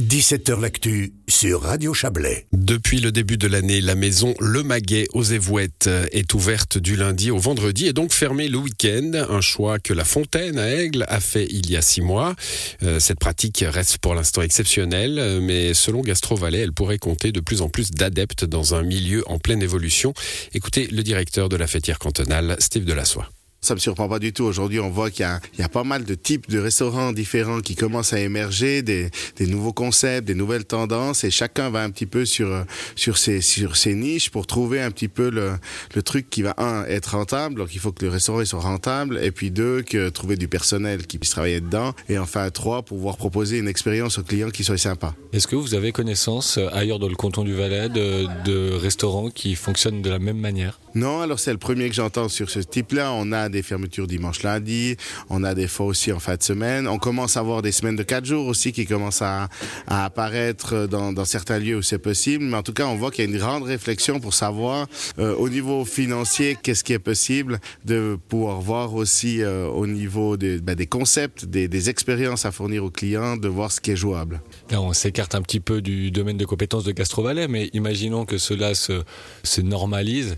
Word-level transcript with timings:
17h 0.00 0.60
L'actu 0.60 1.12
sur 1.28 1.62
Radio 1.62 1.94
Chablais. 1.94 2.48
Depuis 2.52 2.98
le 2.98 3.12
début 3.12 3.38
de 3.38 3.46
l'année, 3.46 3.80
la 3.80 3.94
maison 3.94 4.34
Le 4.40 4.64
Maguet 4.64 5.06
aux 5.12 5.22
Évouettes 5.22 5.88
est 6.10 6.34
ouverte 6.34 6.78
du 6.78 6.96
lundi 6.96 7.30
au 7.30 7.38
vendredi 7.38 7.86
et 7.86 7.92
donc 7.92 8.12
fermée 8.12 8.48
le 8.48 8.58
week-end. 8.58 9.12
Un 9.30 9.40
choix 9.40 9.78
que 9.78 9.92
la 9.92 10.04
Fontaine 10.04 10.58
à 10.58 10.68
Aigle 10.68 11.04
a 11.06 11.20
fait 11.20 11.46
il 11.48 11.70
y 11.70 11.76
a 11.76 11.82
six 11.82 12.00
mois. 12.00 12.34
Euh, 12.82 12.98
cette 12.98 13.20
pratique 13.20 13.64
reste 13.64 13.98
pour 13.98 14.16
l'instant 14.16 14.42
exceptionnelle, 14.42 15.38
mais 15.40 15.74
selon 15.74 16.00
Gastro 16.00 16.34
Valais, 16.34 16.58
elle 16.58 16.72
pourrait 16.72 16.98
compter 16.98 17.30
de 17.30 17.38
plus 17.38 17.62
en 17.62 17.68
plus 17.68 17.92
d'adeptes 17.92 18.44
dans 18.44 18.74
un 18.74 18.82
milieu 18.82 19.22
en 19.30 19.38
pleine 19.38 19.62
évolution. 19.62 20.12
Écoutez 20.54 20.88
le 20.88 21.04
directeur 21.04 21.48
de 21.48 21.54
la 21.54 21.68
fêtière 21.68 22.00
cantonale, 22.00 22.56
Steve 22.58 22.84
Delassoie. 22.84 23.28
Ça 23.64 23.74
me 23.74 23.80
surprend 23.80 24.10
pas 24.10 24.18
du 24.18 24.34
tout. 24.34 24.44
Aujourd'hui, 24.44 24.78
on 24.78 24.90
voit 24.90 25.10
qu'il 25.10 25.26
y, 25.58 25.62
a, 25.62 25.68
pas 25.70 25.84
mal 25.84 26.04
de 26.04 26.14
types 26.14 26.50
de 26.50 26.58
restaurants 26.58 27.12
différents 27.12 27.60
qui 27.60 27.76
commencent 27.76 28.12
à 28.12 28.20
émerger, 28.20 28.82
des, 28.82 29.10
nouveaux 29.40 29.72
concepts, 29.72 30.26
des 30.26 30.34
nouvelles 30.34 30.66
tendances, 30.66 31.24
et 31.24 31.30
chacun 31.30 31.70
va 31.70 31.82
un 31.82 31.88
petit 31.88 32.04
peu 32.04 32.26
sur 32.26 32.66
sur 32.94 33.16
ses 33.16 33.40
sur 33.40 33.78
ses 33.78 33.94
niches 33.94 34.28
pour 34.28 34.46
trouver 34.46 34.82
un 34.82 34.90
petit 34.90 35.08
peu 35.08 35.30
le, 35.30 35.52
le 35.94 36.02
truc 36.02 36.28
qui 36.28 36.42
va 36.42 36.54
un 36.58 36.84
être 36.84 37.16
rentable. 37.16 37.54
Donc 37.54 37.74
il 37.74 37.80
faut 37.80 37.90
que 37.90 38.04
le 38.04 38.10
restaurant 38.10 38.44
soit 38.44 38.60
rentable, 38.60 39.18
et 39.22 39.30
puis 39.30 39.50
deux 39.50 39.80
que 39.80 40.10
trouver 40.10 40.36
du 40.36 40.46
personnel 40.46 41.06
qui 41.06 41.16
puisse 41.16 41.30
travailler 41.30 41.62
dedans, 41.62 41.94
et 42.10 42.18
enfin 42.18 42.50
trois 42.50 42.82
pouvoir 42.82 43.16
proposer 43.16 43.56
une 43.56 43.68
expérience 43.68 44.18
aux 44.18 44.24
clients 44.24 44.50
qui 44.50 44.62
soit 44.62 44.76
sympa. 44.76 45.14
Est-ce 45.32 45.46
que 45.46 45.56
vous 45.56 45.72
avez 45.72 45.90
connaissance 45.90 46.58
euh, 46.58 46.68
ailleurs 46.74 46.98
dans 46.98 47.08
le 47.08 47.16
canton 47.16 47.44
du 47.44 47.54
Valais 47.54 47.88
de 47.88 48.72
restaurants 48.74 49.30
qui 49.30 49.54
fonctionnent 49.54 50.02
de 50.02 50.10
la 50.10 50.18
même 50.18 50.38
manière? 50.38 50.78
Non, 50.94 51.22
alors 51.22 51.40
c'est 51.40 51.50
le 51.50 51.58
premier 51.58 51.88
que 51.88 51.94
j'entends 51.94 52.28
sur 52.28 52.50
ce 52.50 52.60
type-là. 52.60 53.12
On 53.12 53.32
a 53.32 53.48
des 53.48 53.62
fermetures 53.62 54.06
dimanche, 54.06 54.44
lundi. 54.44 54.96
On 55.28 55.42
a 55.42 55.54
des 55.54 55.66
fois 55.66 55.86
aussi 55.86 56.12
en 56.12 56.20
fin 56.20 56.36
de 56.36 56.42
semaine. 56.42 56.86
On 56.86 56.98
commence 56.98 57.36
à 57.36 57.40
avoir 57.40 57.62
des 57.62 57.72
semaines 57.72 57.96
de 57.96 58.04
quatre 58.04 58.24
jours 58.24 58.46
aussi 58.46 58.70
qui 58.70 58.86
commencent 58.86 59.22
à, 59.22 59.48
apparaître 59.88 60.86
dans, 60.86 61.24
certains 61.24 61.58
lieux 61.58 61.78
où 61.78 61.82
c'est 61.82 61.98
possible. 61.98 62.44
Mais 62.44 62.56
en 62.56 62.62
tout 62.62 62.72
cas, 62.72 62.86
on 62.86 62.94
voit 62.94 63.10
qu'il 63.10 63.24
y 63.24 63.26
a 63.26 63.30
une 63.30 63.38
grande 63.38 63.64
réflexion 63.64 64.20
pour 64.20 64.34
savoir 64.34 64.86
euh, 65.18 65.34
au 65.34 65.48
niveau 65.48 65.84
financier 65.84 66.56
qu'est-ce 66.62 66.84
qui 66.84 66.92
est 66.92 67.00
possible 67.00 67.58
de 67.84 68.16
pouvoir 68.28 68.60
voir 68.60 68.94
aussi 68.94 69.42
euh, 69.42 69.66
au 69.66 69.88
niveau 69.88 70.36
des, 70.36 70.58
ben, 70.58 70.76
des 70.76 70.86
concepts, 70.86 71.44
des, 71.44 71.84
expériences 71.90 72.46
à 72.46 72.52
fournir 72.52 72.84
aux 72.84 72.90
clients, 72.90 73.36
de 73.36 73.48
voir 73.48 73.70
ce 73.70 73.80
qui 73.80 73.90
est 73.90 73.96
jouable. 73.96 74.40
On 74.72 74.92
s'écarte 74.92 75.34
un 75.34 75.42
petit 75.42 75.60
peu 75.60 75.82
du 75.82 76.10
domaine 76.10 76.36
de 76.36 76.44
compétences 76.44 76.84
de 76.84 76.92
Gastrovalet, 76.92 77.48
mais 77.48 77.68
imaginons 77.72 78.24
que 78.24 78.38
cela 78.38 78.74
se, 78.74 79.02
se 79.42 79.60
normalise 79.60 80.36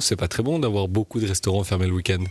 C'est 0.00 0.16
pas 0.16 0.28
très 0.28 0.42
bon 0.42 0.58
d'avoir 0.58 0.88
beaucoup 0.88 1.20
de 1.20 1.26
restaurants 1.26 1.64
fermés 1.64 1.86
le 1.86 1.92
week-end. 1.92 2.22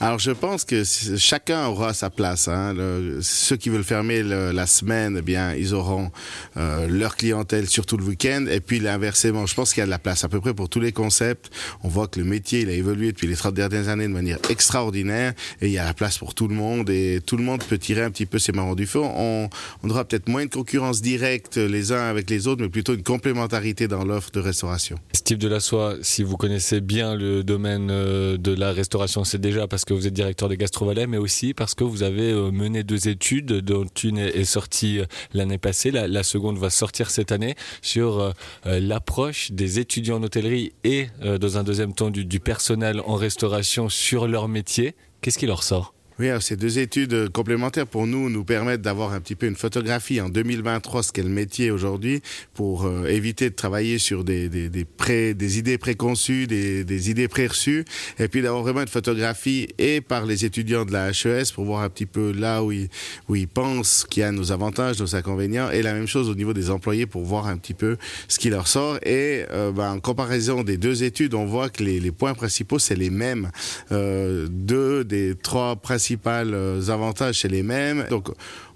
Alors 0.00 0.18
je 0.18 0.30
pense 0.30 0.64
que 0.64 0.84
chacun 1.16 1.66
aura 1.66 1.92
sa 1.94 2.10
place. 2.10 2.48
Hein. 2.48 2.74
Le, 2.74 3.20
ceux 3.22 3.56
qui 3.56 3.68
veulent 3.68 3.84
fermer 3.84 4.22
le, 4.22 4.52
la 4.52 4.66
semaine, 4.66 5.16
eh 5.18 5.22
bien 5.22 5.54
ils 5.54 5.74
auront 5.74 6.10
euh, 6.56 6.88
leur 6.88 7.16
clientèle 7.16 7.68
surtout 7.68 7.96
le 7.96 8.04
week-end. 8.04 8.46
Et 8.50 8.60
puis 8.60 8.80
l'inversement, 8.80 9.46
je 9.46 9.54
pense 9.54 9.72
qu'il 9.72 9.80
y 9.80 9.82
a 9.82 9.86
de 9.86 9.90
la 9.90 9.98
place 9.98 10.24
à 10.24 10.28
peu 10.28 10.40
près 10.40 10.54
pour 10.54 10.68
tous 10.68 10.80
les 10.80 10.92
concepts. 10.92 11.50
On 11.82 11.88
voit 11.88 12.08
que 12.08 12.18
le 12.18 12.24
métier 12.24 12.60
il 12.60 12.68
a 12.68 12.72
évolué 12.72 13.12
depuis 13.12 13.26
les 13.26 13.36
30 13.36 13.54
dernières 13.54 13.88
années 13.88 14.08
de 14.08 14.12
manière 14.12 14.38
extraordinaire 14.48 15.34
et 15.60 15.66
il 15.66 15.72
y 15.72 15.78
a 15.78 15.84
la 15.84 15.94
place 15.94 16.18
pour 16.18 16.34
tout 16.34 16.48
le 16.48 16.54
monde 16.54 16.90
et 16.90 17.20
tout 17.24 17.36
le 17.36 17.44
monde 17.44 17.62
peut 17.62 17.78
tirer 17.78 18.02
un 18.02 18.10
petit 18.10 18.26
peu 18.26 18.38
ses 18.38 18.52
marrons 18.52 18.74
du 18.74 18.86
feu. 18.86 19.00
On, 19.00 19.48
on 19.82 19.90
aura 19.90 20.04
peut-être 20.04 20.28
moins 20.28 20.44
de 20.44 20.50
concurrence 20.50 21.02
directe 21.02 21.56
les 21.56 21.92
uns 21.92 22.08
avec 22.08 22.30
les 22.30 22.46
autres, 22.46 22.62
mais 22.62 22.68
plutôt 22.68 22.94
une 22.94 23.02
complémentarité 23.02 23.88
dans 23.88 24.04
l'offre 24.04 24.30
de 24.30 24.40
restauration. 24.40 24.98
Steve 25.12 25.38
Delassoie, 25.38 25.96
si 26.02 26.22
vous 26.22 26.36
connaissez 26.36 26.77
bien 26.80 27.14
le 27.14 27.44
domaine 27.44 27.88
euh, 27.90 28.36
de 28.36 28.52
la 28.52 28.72
restauration, 28.72 29.24
c'est 29.24 29.38
déjà 29.38 29.66
parce 29.66 29.84
que 29.84 29.94
vous 29.94 30.06
êtes 30.06 30.12
directeur 30.12 30.48
de 30.48 30.54
Gastrovalet, 30.54 31.06
mais 31.06 31.16
aussi 31.16 31.54
parce 31.54 31.74
que 31.74 31.84
vous 31.84 32.02
avez 32.02 32.30
euh, 32.30 32.50
mené 32.50 32.82
deux 32.82 33.08
études, 33.08 33.60
dont 33.60 33.86
une 34.02 34.18
est 34.18 34.44
sortie 34.44 35.00
euh, 35.00 35.04
l'année 35.32 35.58
passée, 35.58 35.90
la, 35.90 36.22
seconde 36.22 36.58
va 36.58 36.70
sortir 36.70 37.10
cette 37.10 37.32
année, 37.32 37.54
sur 37.80 38.34
l'approche 38.64 39.52
des 39.52 39.78
étudiants 39.78 40.16
en 40.16 40.22
hôtellerie 40.22 40.72
et, 40.84 41.06
dans 41.40 41.56
un 41.56 41.64
deuxième 41.64 41.94
temps, 41.94 42.10
du 42.10 42.40
personnel 42.40 43.00
en 43.06 43.14
restauration 43.14 43.88
sur 43.88 44.26
leur 44.26 44.48
métier. 44.48 44.94
Qu'est-ce 45.20 45.38
qui 45.38 45.46
leur 45.46 45.62
sort? 45.62 45.94
Oui, 46.18 46.26
ces 46.40 46.56
deux 46.56 46.80
études 46.80 47.28
complémentaires 47.28 47.86
pour 47.86 48.08
nous 48.08 48.28
nous 48.28 48.42
permettent 48.42 48.82
d'avoir 48.82 49.12
un 49.12 49.20
petit 49.20 49.36
peu 49.36 49.46
une 49.46 49.54
photographie 49.54 50.20
en 50.20 50.28
2023 50.28 51.04
ce 51.04 51.12
qu'est 51.12 51.22
le 51.22 51.28
métier 51.28 51.70
aujourd'hui 51.70 52.22
pour 52.54 52.86
euh, 52.86 53.06
éviter 53.06 53.50
de 53.50 53.54
travailler 53.54 53.98
sur 53.98 54.24
des, 54.24 54.48
des, 54.48 54.68
des, 54.68 54.84
pré, 54.84 55.34
des 55.34 55.58
idées 55.58 55.78
préconçues, 55.78 56.48
des, 56.48 56.82
des 56.82 57.10
idées 57.10 57.28
préreçues 57.28 57.84
et 58.18 58.26
puis 58.26 58.42
d'avoir 58.42 58.64
vraiment 58.64 58.80
une 58.80 58.88
photographie 58.88 59.68
et 59.78 60.00
par 60.00 60.26
les 60.26 60.44
étudiants 60.44 60.84
de 60.84 60.92
la 60.92 61.10
HES 61.10 61.52
pour 61.54 61.64
voir 61.64 61.82
un 61.82 61.88
petit 61.88 62.06
peu 62.06 62.32
là 62.32 62.64
où 62.64 62.72
ils, 62.72 62.88
où 63.28 63.36
ils 63.36 63.46
pensent 63.46 64.04
qu'il 64.10 64.22
y 64.22 64.24
a 64.24 64.32
nos 64.32 64.50
avantages, 64.50 64.98
nos 64.98 65.14
inconvénients 65.14 65.70
et 65.70 65.82
la 65.82 65.94
même 65.94 66.08
chose 66.08 66.28
au 66.28 66.34
niveau 66.34 66.52
des 66.52 66.70
employés 66.70 67.06
pour 67.06 67.22
voir 67.22 67.46
un 67.46 67.58
petit 67.58 67.74
peu 67.74 67.96
ce 68.26 68.40
qui 68.40 68.50
leur 68.50 68.66
sort 68.66 68.96
et 69.04 69.44
euh, 69.52 69.70
ben, 69.70 69.92
en 69.92 70.00
comparaison 70.00 70.64
des 70.64 70.78
deux 70.78 71.04
études 71.04 71.34
on 71.34 71.46
voit 71.46 71.68
que 71.70 71.84
les, 71.84 72.00
les 72.00 72.10
points 72.10 72.34
principaux 72.34 72.80
c'est 72.80 72.96
les 72.96 73.10
mêmes 73.10 73.52
euh, 73.92 74.48
deux 74.50 75.04
des 75.04 75.36
trois 75.40 75.76
principaux 75.76 76.07
principaux 76.16 76.90
avantages, 76.90 77.40
c'est 77.40 77.48
les 77.48 77.62
mêmes. 77.62 78.06
Donc, 78.08 78.28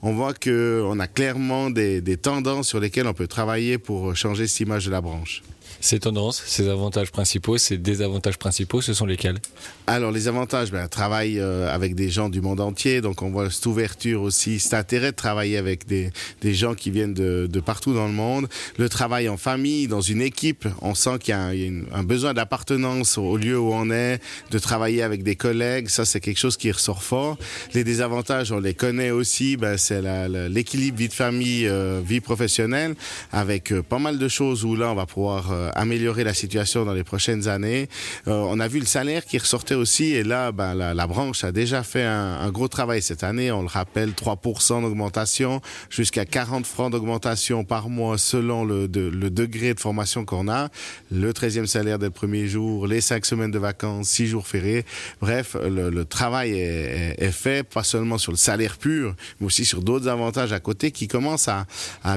on 0.02 0.12
voit 0.12 0.34
que 0.34 0.82
on 0.84 0.98
a 0.98 1.06
clairement 1.06 1.70
des 1.70 2.16
tendances 2.16 2.68
sur 2.68 2.80
lesquelles 2.80 3.06
on 3.06 3.14
peut 3.14 3.26
travailler 3.26 3.78
pour 3.78 4.14
changer 4.16 4.46
cette 4.46 4.60
image 4.60 4.86
de 4.86 4.90
la 4.90 5.00
branche. 5.00 5.42
Ces 5.82 5.98
tendances, 5.98 6.40
ces 6.46 6.68
avantages 6.68 7.10
principaux, 7.10 7.58
ces 7.58 7.76
désavantages 7.76 8.38
principaux, 8.38 8.80
ce 8.80 8.94
sont 8.94 9.04
lesquels? 9.04 9.40
Alors 9.88 10.12
les 10.12 10.28
avantages, 10.28 10.70
ben, 10.70 10.86
travail 10.86 11.40
euh, 11.40 11.74
avec 11.74 11.96
des 11.96 12.08
gens 12.08 12.28
du 12.28 12.40
monde 12.40 12.60
entier, 12.60 13.00
donc 13.00 13.20
on 13.20 13.32
voit 13.32 13.50
cette 13.50 13.66
ouverture 13.66 14.22
aussi, 14.22 14.60
cet 14.60 14.74
intérêt 14.74 15.10
de 15.10 15.16
travailler 15.16 15.56
avec 15.56 15.84
des, 15.84 16.12
des 16.40 16.54
gens 16.54 16.76
qui 16.76 16.92
viennent 16.92 17.14
de, 17.14 17.48
de, 17.50 17.60
partout 17.60 17.94
dans 17.94 18.06
le 18.06 18.12
monde. 18.12 18.46
Le 18.78 18.88
travail 18.88 19.28
en 19.28 19.36
famille, 19.36 19.88
dans 19.88 20.00
une 20.00 20.22
équipe, 20.22 20.68
on 20.82 20.94
sent 20.94 21.18
qu'il 21.18 21.34
y 21.34 21.36
a, 21.36 21.50
un, 21.92 22.04
besoin 22.04 22.32
d'appartenance 22.32 23.18
au 23.18 23.36
lieu 23.36 23.58
où 23.58 23.72
on 23.72 23.90
est, 23.90 24.20
de 24.52 24.60
travailler 24.60 25.02
avec 25.02 25.24
des 25.24 25.34
collègues, 25.34 25.88
ça 25.88 26.04
c'est 26.04 26.20
quelque 26.20 26.38
chose 26.38 26.56
qui 26.56 26.70
ressort 26.70 27.02
fort. 27.02 27.36
Les 27.74 27.82
désavantages, 27.82 28.52
on 28.52 28.60
les 28.60 28.74
connaît 28.74 29.10
aussi, 29.10 29.56
ben, 29.56 29.76
c'est 29.76 30.00
l'équilibre 30.48 30.96
vie 30.96 31.08
de 31.08 31.12
famille, 31.12 31.66
euh, 31.66 32.00
vie 32.06 32.20
professionnelle, 32.20 32.94
avec 33.32 33.72
euh, 33.72 33.82
pas 33.82 33.98
mal 33.98 34.18
de 34.18 34.28
choses 34.28 34.64
où 34.64 34.76
là 34.76 34.92
on 34.92 34.94
va 34.94 35.06
pouvoir 35.06 35.71
améliorer 35.72 36.24
la 36.24 36.34
situation 36.34 36.84
dans 36.84 36.94
les 36.94 37.04
prochaines 37.04 37.48
années. 37.48 37.88
Euh, 38.28 38.32
on 38.32 38.60
a 38.60 38.68
vu 38.68 38.80
le 38.80 38.86
salaire 38.86 39.24
qui 39.24 39.38
ressortait 39.38 39.74
aussi 39.74 40.12
et 40.12 40.22
là, 40.22 40.52
ben, 40.52 40.74
la, 40.74 41.06
branche 41.06 41.44
a 41.44 41.52
déjà 41.52 41.82
fait 41.82 42.04
un, 42.04 42.50
gros 42.50 42.68
travail 42.68 43.02
cette 43.02 43.24
année. 43.24 43.50
On 43.50 43.62
le 43.62 43.68
rappelle, 43.68 44.10
3% 44.10 44.82
d'augmentation, 44.82 45.60
jusqu'à 45.90 46.24
40 46.24 46.66
francs 46.66 46.92
d'augmentation 46.92 47.64
par 47.64 47.88
mois 47.88 48.18
selon 48.18 48.64
le, 48.64 48.88
de, 48.88 49.00
le 49.00 49.30
degré 49.30 49.74
de 49.74 49.80
formation 49.80 50.24
qu'on 50.24 50.48
a. 50.48 50.68
Le 51.10 51.32
13e 51.32 51.66
salaire 51.66 51.98
dès 51.98 52.06
le 52.06 52.12
premier 52.12 52.46
jour, 52.46 52.86
les 52.86 53.00
5 53.00 53.24
semaines 53.26 53.50
de 53.50 53.58
vacances, 53.58 54.08
6 54.08 54.26
jours 54.28 54.46
fériés. 54.46 54.84
Bref, 55.20 55.56
le, 55.62 56.04
travail 56.04 56.52
est, 56.52 57.30
fait, 57.30 57.62
pas 57.62 57.82
seulement 57.82 58.18
sur 58.18 58.32
le 58.32 58.38
salaire 58.38 58.76
pur, 58.76 59.14
mais 59.40 59.46
aussi 59.46 59.64
sur 59.64 59.82
d'autres 59.82 60.08
avantages 60.08 60.52
à 60.52 60.60
côté 60.60 60.90
qui 60.90 61.08
commencent 61.08 61.48
à, 61.48 61.66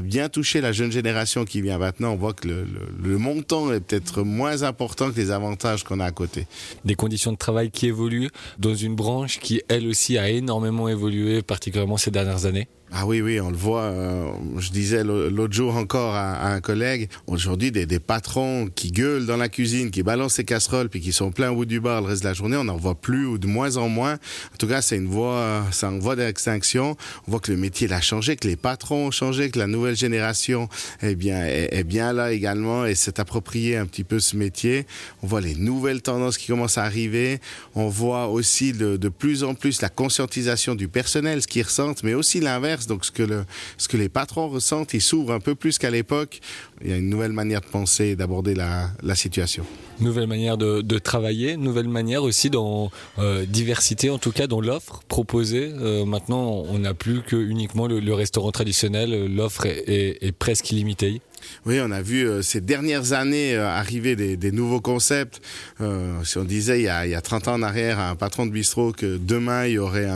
bien 0.02 0.30
toucher 0.30 0.62
la 0.62 0.72
jeune 0.72 0.92
génération 0.92 1.46
qui 1.46 1.62
vient 1.62 1.78
maintenant. 1.78 2.12
On 2.12 2.16
voit 2.16 2.34
que 2.34 2.48
le, 2.48 2.66
le, 3.02 3.18
montant 3.46 3.72
est 3.74 3.80
peut-être 3.80 4.24
moins 4.24 4.64
important 4.64 5.12
que 5.12 5.18
les 5.18 5.32
avantages 5.32 5.84
qu'on 5.84 6.00
a 6.00 6.06
à 6.06 6.12
côté. 6.12 6.48
Des 6.84 6.96
conditions 6.96 7.32
de 7.32 7.38
travail 7.38 7.70
qui 7.72 7.88
évoluent 7.88 8.30
dans 8.60 8.74
une 8.74 8.96
branche 8.96 9.40
qui, 9.40 9.62
elle 9.68 9.88
aussi, 9.88 10.18
a 10.18 10.30
énormément 10.30 10.88
évolué, 10.88 11.42
particulièrement 11.42 11.98
ces 11.98 12.12
dernières 12.12 12.46
années 12.46 12.68
ah 12.92 13.06
oui, 13.06 13.20
oui, 13.20 13.42
on 13.42 13.50
le 13.50 13.58
voit. 13.58 13.82
Euh, 13.82 14.32
je 14.58 14.70
disais 14.70 15.04
l'autre 15.04 15.54
jour 15.54 15.76
encore 15.76 16.14
à, 16.14 16.54
un 16.54 16.62
collègue, 16.62 17.10
aujourd'hui, 17.28 17.72
des, 17.72 17.86
des, 17.86 18.00
patrons 18.00 18.70
qui 18.74 18.92
gueulent 18.92 19.26
dans 19.26 19.38
la 19.38 19.50
cuisine, 19.50 19.90
qui 19.90 20.04
balancent 20.04 20.38
les 20.38 20.44
casseroles, 20.46 20.90
puis 20.90 21.02
qui 21.02 21.12
sont 21.12 21.32
plein 21.32 21.52
au 21.52 21.56
bout 21.56 21.66
du 21.66 21.80
bar 21.80 22.02
le 22.02 22.08
reste 22.08 22.22
de 22.22 22.28
la 22.28 22.34
journée, 22.34 22.56
on 22.58 22.64
n'en 22.64 22.78
voit 22.78 22.96
plus 22.96 23.26
ou 23.26 23.38
de 23.38 23.48
moins 23.48 23.78
en 23.78 23.90
moins. 23.90 24.14
En 24.14 24.58
tout 24.60 24.68
cas, 24.68 24.82
c'est 24.82 24.98
une 24.98 25.08
voie, 25.08 25.66
c'est 25.72 25.88
une 25.88 26.00
voie 26.00 26.16
d'extinction. 26.16 26.96
On 27.28 27.32
voit 27.32 27.40
que 27.40 27.52
le 27.52 27.58
métier 27.58 27.92
a 27.92 28.02
changé, 28.02 28.36
que 28.36 28.48
les 28.48 28.56
patrons 28.56 29.08
ont 29.08 29.12
changé, 29.12 29.50
que 29.50 29.60
la 29.60 29.68
nouvelle 29.68 29.98
génération, 29.98 30.70
eh 31.02 31.16
bien, 31.16 31.44
est, 31.46 31.70
est 31.72 31.84
bien 31.84 32.14
là 32.14 32.32
également 32.32 32.86
et 32.86 32.94
s'est 32.96 33.20
approprié 33.20 33.78
un 33.78 33.88
petit 33.88 34.04
peu 34.04 34.20
ce 34.20 34.38
métier. 34.38 34.86
On 35.24 35.28
voit 35.28 35.42
les 35.42 35.56
nouvelles 35.56 36.02
tendances 36.02 36.38
qui 36.38 36.48
commencent 36.48 36.78
à 36.78 36.84
arriver. 36.84 37.40
On 37.74 37.90
voit 37.90 38.28
aussi 38.28 38.74
de, 38.74 38.96
de 38.96 39.10
plus 39.10 39.44
en 39.44 39.56
plus 39.56 39.82
la 39.82 39.90
conscientisation 39.90 40.76
du 40.76 40.88
personnel, 40.88 41.42
ce 41.42 41.48
qu'ils 41.48 41.64
ressentent, 41.64 42.04
mais 42.04 42.14
aussi 42.14 42.40
l'inverse 42.40 42.75
donc 42.88 43.06
ce 43.06 43.12
que, 43.12 43.98
les 43.98 44.10
patrons 44.10 44.50
ressentent, 44.50 44.94
ils 44.94 45.02
s'ouvrent 45.02 45.34
un 45.34 45.40
peu 45.40 45.56
plus 45.56 45.78
qu'à 45.78 45.90
l'époque. 45.90 46.40
Il 46.84 46.90
y 46.90 46.94
a 46.94 46.98
une 46.98 47.10
nouvelle 47.10 47.32
manière 47.32 47.62
de 47.62 47.66
penser 47.66 48.16
d'aborder 48.16 48.54
la, 48.54 49.16
situation. 49.16 49.66
Nouvelle 50.00 50.28
manière 50.28 50.58
de, 50.58 51.00
travailler, 51.00 51.58
nouvelle 51.58 51.88
manière 51.88 52.24
aussi 52.24 52.50
dans 52.50 52.92
euh, 53.20 53.46
diversité, 53.46 54.10
en 54.10 54.18
tout 54.18 54.32
cas 54.32 54.48
dans 54.48 54.62
l'offre 54.62 55.02
proposée. 55.08 55.72
Euh, 55.74 56.06
maintenant, 56.06 56.64
on 56.70 56.80
n'a 56.80 56.94
plus 56.94 57.22
que 57.22 57.36
uniquement 57.38 57.88
le, 57.88 58.14
restaurant 58.14 58.52
traditionnel, 58.52 59.34
l'offre 59.34 59.66
est 59.66 60.32
presque 60.38 60.72
illimitée. 60.72 61.22
Oui, 61.66 61.80
on 61.82 61.90
a 61.92 62.02
vu 62.02 62.28
euh, 62.28 62.42
ces 62.42 62.62
dernières 62.62 63.14
années 63.14 63.56
euh, 63.56 63.68
arriver 63.68 64.16
des, 64.16 64.52
nouveaux 64.52 64.82
concepts. 64.82 65.42
Euh, 65.82 66.24
si 66.24 66.38
on 66.38 66.44
disait 66.44 66.80
il 66.80 66.84
y, 66.84 66.90
a, 66.90 67.06
il 67.06 67.12
y, 67.12 67.16
a, 67.16 67.22
30 67.22 67.48
ans 67.48 67.54
en 67.54 67.64
arrière 67.64 68.00
à 68.00 68.10
un 68.10 68.16
patron 68.16 68.46
de 68.46 68.52
bistrot 68.52 68.92
que 68.92 69.18
demain 69.18 69.66
il 69.66 69.74
y 69.74 69.78
aurait 69.80 70.08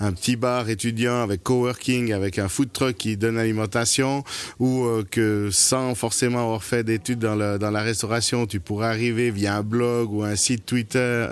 un, 0.00 0.12
petit 0.12 0.36
bar 0.36 0.68
étudiant 0.68 1.22
avec 1.22 1.42
coworking, 1.42 2.12
avec 2.12 2.38
un 2.38 2.48
food 2.48 2.72
truck 2.72 2.96
qui 2.96 3.16
donne 3.16 3.36
l'alimentation, 3.36 4.24
ou 4.58 4.86
que 5.10 5.50
sans 5.52 5.94
forcément 5.94 6.40
avoir 6.40 6.64
fait 6.64 6.82
d'études 6.82 7.20
dans, 7.20 7.36
la 7.36 7.82
restauration, 7.82 8.46
tu 8.46 8.60
pourrais 8.60 8.88
arriver 8.88 9.30
via 9.30 9.56
un 9.56 9.62
blog 9.62 10.12
ou 10.12 10.22
un 10.24 10.36
site 10.36 10.66
Twitter 10.66 11.26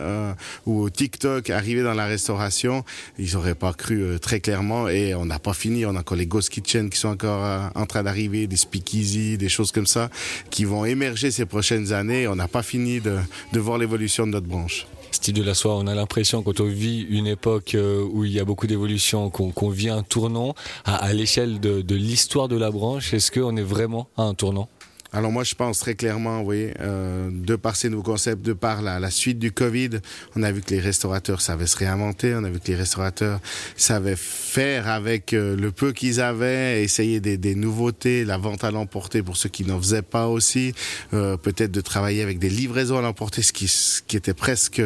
ou 0.66 0.88
TikTok, 0.90 1.50
arriver 1.50 1.82
dans 1.82 1.94
la 1.94 2.06
restauration. 2.06 2.84
Ils 3.18 3.34
n'auraient 3.34 3.54
pas 3.54 3.72
cru 3.72 4.18
très 4.20 4.40
clairement 4.40 4.88
et 4.88 5.14
on 5.14 5.26
n'a 5.26 5.38
pas 5.38 5.54
fini. 5.54 5.86
On 5.86 5.96
a 5.96 6.00
encore 6.00 6.16
les 6.16 6.26
Ghost 6.26 6.50
Kitchen 6.50 6.90
qui 6.90 6.98
sont 6.98 7.08
encore 7.08 7.70
en 7.74 7.86
train 7.86 8.02
d'arriver, 8.02 8.46
des 8.46 8.56
speakeasy, 8.56 9.38
des 9.38 9.43
choses 9.48 9.72
comme 9.72 9.86
ça 9.86 10.10
qui 10.50 10.64
vont 10.64 10.84
émerger 10.84 11.30
ces 11.30 11.46
prochaines 11.46 11.92
années. 11.92 12.28
On 12.28 12.36
n'a 12.36 12.48
pas 12.48 12.62
fini 12.62 13.00
de, 13.00 13.18
voir 13.52 13.78
l'évolution 13.78 14.26
de 14.26 14.32
notre 14.32 14.46
branche. 14.46 14.86
Steve 15.10 15.34
de 15.34 15.42
la 15.42 15.54
Soie, 15.54 15.76
on 15.76 15.86
a 15.86 15.94
l'impression 15.94 16.42
quand 16.42 16.60
on 16.60 16.66
vit 16.66 17.06
une 17.08 17.26
époque 17.26 17.76
où 18.12 18.24
il 18.24 18.32
y 18.32 18.40
a 18.40 18.44
beaucoup 18.44 18.66
d'évolution, 18.66 19.30
qu'on 19.30 19.52
qu 19.52 19.72
vit 19.72 19.88
un 19.88 20.02
tournant 20.02 20.54
à, 20.84 20.96
à 20.96 21.12
l'échelle 21.12 21.60
de, 21.60 21.82
de 21.82 21.94
l'histoire 21.94 22.48
de 22.48 22.56
la 22.56 22.70
branche. 22.70 23.14
Est-ce 23.14 23.30
qu'on 23.30 23.56
est 23.56 23.62
vraiment 23.62 24.08
à 24.16 24.22
un 24.22 24.34
tournant? 24.34 24.68
Alors 25.14 25.30
moi, 25.30 25.44
je 25.44 25.54
pense 25.54 25.78
très 25.78 25.94
clairement, 25.94 26.42
oui, 26.42 26.70
euh, 26.80 27.30
de 27.32 27.54
par 27.54 27.76
ces 27.76 27.88
nouveaux 27.88 28.02
concepts, 28.02 28.44
de 28.44 28.52
par 28.52 28.82
la, 28.82 28.98
la, 28.98 29.12
suite 29.12 29.38
du 29.38 29.52
Covid, 29.52 29.90
on 30.34 30.42
a 30.42 30.50
vu 30.50 30.60
que 30.60 30.74
les 30.74 30.80
restaurateurs 30.80 31.40
savaient 31.40 31.68
se 31.68 31.76
réinventer, 31.76 32.34
on 32.34 32.42
a 32.42 32.50
vu 32.50 32.58
que 32.58 32.66
les 32.66 32.74
restaurateurs 32.74 33.38
savaient 33.76 34.16
faire 34.16 34.88
avec 34.88 35.32
euh, 35.32 35.54
le 35.54 35.70
peu 35.70 35.92
qu'ils 35.92 36.20
avaient, 36.20 36.82
essayer 36.82 37.20
des, 37.20 37.36
des, 37.36 37.54
nouveautés, 37.54 38.24
la 38.24 38.38
vente 38.38 38.64
à 38.64 38.72
l'emporter 38.72 39.22
pour 39.22 39.36
ceux 39.36 39.48
qui 39.48 39.64
n'en 39.64 39.78
faisaient 39.78 40.02
pas 40.02 40.26
aussi, 40.26 40.74
euh, 41.12 41.36
peut-être 41.36 41.70
de 41.70 41.80
travailler 41.80 42.22
avec 42.22 42.40
des 42.40 42.50
livraisons 42.50 42.98
à 42.98 43.02
l'emporter, 43.02 43.42
ce 43.42 43.52
qui, 43.52 43.68
ce 43.68 44.02
qui 44.02 44.16
était 44.16 44.34
presque 44.34 44.82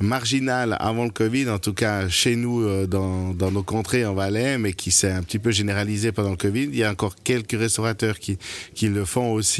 marginal 0.00 0.76
avant 0.80 1.04
le 1.04 1.10
Covid, 1.10 1.48
en 1.48 1.60
tout 1.60 1.74
cas 1.74 2.08
chez 2.08 2.34
nous, 2.34 2.62
euh, 2.62 2.88
dans, 2.88 3.34
dans 3.34 3.52
nos 3.52 3.62
contrées 3.62 4.04
en 4.04 4.14
Valais, 4.14 4.58
mais 4.58 4.72
qui 4.72 4.90
s'est 4.90 5.12
un 5.12 5.22
petit 5.22 5.38
peu 5.38 5.52
généralisé 5.52 6.10
pendant 6.10 6.30
le 6.30 6.36
Covid. 6.36 6.64
Il 6.64 6.76
y 6.76 6.82
a 6.82 6.90
encore 6.90 7.14
quelques 7.22 7.56
restaurateurs 7.56 8.18
qui, 8.18 8.36
qui 8.74 8.88
le 8.88 9.04
font 9.04 9.30
aussi 9.30 9.59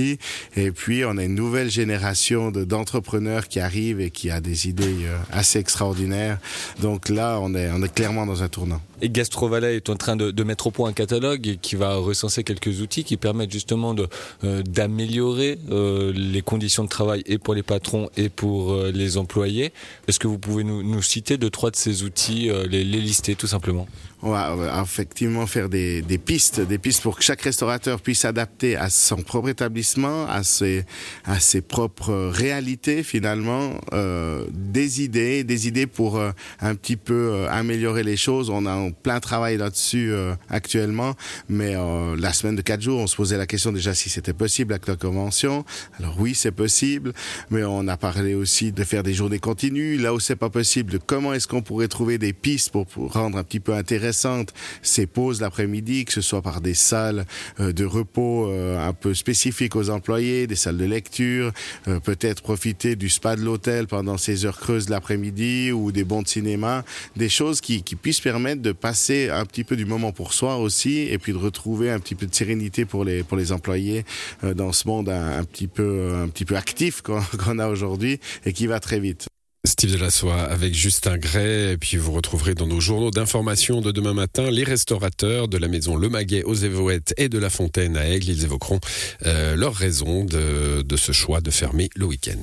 et 0.56 0.70
puis, 0.72 1.04
on 1.04 1.16
a 1.16 1.24
une 1.24 1.34
nouvelle 1.34 1.70
génération 1.70 2.50
d'entrepreneurs 2.50 3.48
qui 3.48 3.60
arrivent 3.60 4.00
et 4.00 4.10
qui 4.10 4.30
a 4.30 4.40
des 4.40 4.68
idées 4.68 5.04
euh, 5.04 5.16
assez 5.32 5.58
extraordinaires. 5.58 6.38
Donc 6.80 7.08
là, 7.08 7.38
on 7.40 7.54
est 7.54 7.94
clairement 7.94 8.26
dans 8.26 8.42
un 8.42 8.48
tournant. 8.48 8.80
Et 9.02 9.10
Gastrovalet 9.10 9.76
est 9.76 9.88
en 9.88 9.96
train 9.96 10.16
de, 10.16 10.30
de, 10.30 10.44
mettre 10.44 10.66
au 10.66 10.70
point 10.70 10.90
un 10.90 10.92
catalogue 10.92 11.58
qui 11.62 11.76
va 11.76 11.96
recenser 11.96 12.44
quelques 12.44 12.80
outils 12.80 13.04
qui 13.04 13.16
permettent 13.16 13.52
justement 13.52 13.94
d'améliorer 14.42 15.58
euh, 15.70 16.10
euh, 16.10 16.12
les 16.14 16.42
conditions 16.42 16.84
de 16.84 16.88
travail 16.88 17.22
et 17.26 17.38
pour 17.38 17.54
les 17.54 17.62
patrons 17.62 18.10
et 18.16 18.28
pour 18.28 18.72
euh, 18.72 18.90
les 18.92 19.16
employés. 19.16 19.72
Est-ce 20.08 20.18
que 20.18 20.28
vous 20.28 20.38
pouvez 20.38 20.64
nous, 20.64 20.82
nous, 20.82 21.02
citer 21.02 21.38
deux, 21.38 21.50
trois 21.50 21.70
de 21.70 21.76
ces 21.76 22.02
outils, 22.02 22.50
euh, 22.50 22.66
les, 22.66 22.84
les 22.84 23.00
lister 23.00 23.34
tout 23.34 23.46
simplement? 23.46 23.86
On 24.22 24.32
va 24.32 24.82
effectivement 24.82 25.46
faire 25.46 25.70
des, 25.70 26.02
des, 26.02 26.18
pistes, 26.18 26.60
des 26.60 26.76
pistes 26.76 27.02
pour 27.02 27.16
que 27.16 27.24
chaque 27.24 27.40
restaurateur 27.40 28.02
puisse 28.02 28.20
s'adapter 28.20 28.76
à 28.76 28.90
son 28.90 29.16
propre 29.16 29.48
établissement, 29.48 30.26
à 30.26 30.42
ses, 30.42 30.84
à 31.24 31.40
ses 31.40 31.62
propres 31.62 32.30
réalités 32.30 33.02
finalement, 33.02 33.80
euh, 33.94 34.44
des 34.52 35.02
idées, 35.02 35.42
des 35.42 35.68
idées 35.68 35.86
pour 35.86 36.18
euh, 36.18 36.32
un 36.60 36.74
petit 36.74 36.96
peu 36.96 37.14
euh, 37.32 37.50
améliorer 37.50 38.02
les 38.02 38.18
choses. 38.18 38.50
On 38.50 38.66
a 38.66 38.89
un 38.90 38.92
plein 38.92 39.20
travail 39.20 39.56
là-dessus 39.56 40.12
euh, 40.12 40.34
actuellement, 40.48 41.14
mais 41.48 41.74
euh, 41.76 42.16
la 42.18 42.32
semaine 42.32 42.56
de 42.56 42.62
quatre 42.62 42.82
jours, 42.82 43.00
on 43.00 43.06
se 43.06 43.16
posait 43.16 43.38
la 43.38 43.46
question 43.46 43.72
déjà 43.72 43.94
si 43.94 44.10
c'était 44.10 44.32
possible 44.32 44.72
avec 44.72 44.86
la 44.86 44.96
convention. 44.96 45.64
Alors 45.98 46.16
oui, 46.18 46.34
c'est 46.34 46.52
possible, 46.52 47.12
mais 47.50 47.64
on 47.64 47.86
a 47.88 47.96
parlé 47.96 48.34
aussi 48.34 48.72
de 48.72 48.84
faire 48.84 49.02
des 49.02 49.14
journées 49.14 49.38
continues. 49.38 49.96
Là 49.96 50.14
où 50.14 50.20
c'est 50.20 50.36
pas 50.36 50.50
possible, 50.50 50.92
de 50.92 50.98
comment 50.98 51.32
est-ce 51.32 51.46
qu'on 51.46 51.62
pourrait 51.62 51.88
trouver 51.88 52.18
des 52.18 52.32
pistes 52.32 52.70
pour, 52.70 52.86
rendre 53.12 53.38
un 53.38 53.44
petit 53.44 53.60
peu 53.60 53.74
intéressant 53.74 54.44
ces 54.82 55.06
pauses 55.06 55.40
l'après-midi, 55.40 56.04
que 56.04 56.12
ce 56.12 56.20
soit 56.20 56.42
par 56.42 56.60
des 56.60 56.74
salles 56.74 57.24
euh, 57.58 57.72
de 57.72 57.84
repos 57.84 58.48
euh, 58.48 58.78
un 58.78 58.92
peu 58.92 59.14
spécifiques 59.14 59.76
aux 59.76 59.90
employés, 59.90 60.46
des 60.46 60.56
salles 60.56 60.76
de 60.76 60.84
lecture, 60.84 61.52
euh, 61.88 62.00
peut-être 62.00 62.42
profiter 62.42 62.96
du 62.96 63.08
spa 63.08 63.36
de 63.36 63.42
l'hôtel 63.42 63.86
pendant 63.86 64.16
ces 64.16 64.44
heures 64.44 64.58
creuses 64.58 64.86
de 64.86 64.90
l'après-midi 64.90 65.72
ou 65.72 65.92
des 65.92 66.04
bons 66.04 66.22
de 66.22 66.28
cinéma, 66.28 66.84
des 67.16 67.28
choses 67.28 67.60
qui, 67.60 67.82
qui 67.82 67.96
puissent 67.96 68.20
permettre 68.20 68.62
de 68.62 68.72
passer 68.80 69.28
un 69.28 69.44
petit 69.44 69.64
peu 69.64 69.76
du 69.76 69.84
moment 69.84 70.12
pour 70.12 70.32
soi 70.32 70.56
aussi 70.56 71.00
et 71.00 71.18
puis 71.18 71.32
de 71.32 71.38
retrouver 71.38 71.90
un 71.90 72.00
petit 72.00 72.14
peu 72.14 72.26
de 72.26 72.34
sérénité 72.34 72.84
pour 72.84 73.04
les, 73.04 73.22
pour 73.22 73.36
les 73.36 73.52
employés 73.52 74.04
dans 74.42 74.72
ce 74.72 74.88
monde 74.88 75.08
un, 75.08 75.44
petit 75.44 75.68
peu, 75.68 76.14
un 76.14 76.28
petit 76.28 76.44
peu 76.44 76.56
actif 76.56 77.02
qu'on 77.02 77.20
qu 77.38 77.60
a 77.60 77.68
aujourd'hui 77.68 78.20
et 78.44 78.52
qui 78.52 78.66
va 78.66 78.80
très 78.80 79.00
vite. 79.00 79.26
Steve 79.66 79.92
Delassoie 79.92 80.40
avec 80.40 80.74
Justin 80.74 81.18
Gray. 81.18 81.72
Et 81.72 81.76
puis 81.76 81.96
vous 81.96 82.12
retrouverez 82.12 82.54
dans 82.54 82.66
nos 82.66 82.80
journaux 82.80 83.10
d'information 83.10 83.80
de 83.80 83.92
demain 83.92 84.14
matin 84.14 84.50
les 84.50 84.64
restaurateurs 84.64 85.48
de 85.48 85.58
la 85.58 85.68
maison 85.68 85.96
Le 85.96 86.08
Maguet 86.08 86.44
aux 86.44 86.54
Évoettes 86.54 87.14
et 87.18 87.28
de 87.28 87.38
la 87.38 87.50
Fontaine 87.50 87.96
à 87.96 88.08
Aigle. 88.08 88.30
Ils 88.30 88.44
évoqueront 88.44 88.80
euh, 89.26 89.56
leurs 89.56 89.74
raisons 89.74 90.24
de 90.24 90.96
ce 90.96 91.12
choix 91.12 91.40
de 91.40 91.50
fermer 91.50 91.90
le 91.94 92.06
week-end. 92.06 92.42